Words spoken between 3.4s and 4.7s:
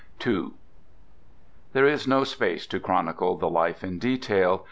life in detail.